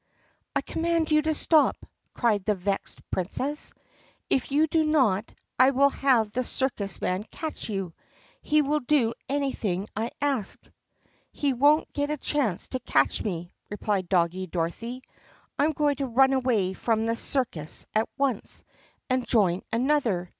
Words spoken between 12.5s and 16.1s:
to catch me!" replied Doggie Dor othy. "I am going to